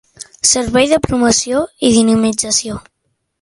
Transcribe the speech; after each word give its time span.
Servei 0.51 0.87
de 0.93 0.99
Promoció 1.07 1.61
i 1.77 1.93
Dinamització. 1.99 2.81